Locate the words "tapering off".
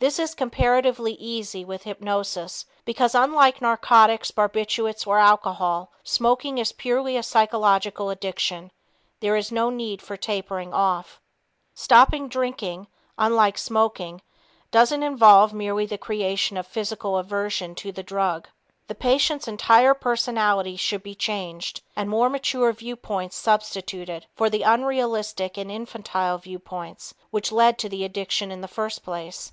10.16-11.20